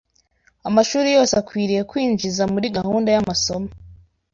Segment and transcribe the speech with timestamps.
[0.67, 3.69] Amashuri yose akwiriye kwinjiza muri gahunda y’amasomo